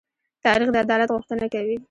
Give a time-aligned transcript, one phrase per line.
[0.45, 1.77] تاریخ د عدالت غوښتنه کوي.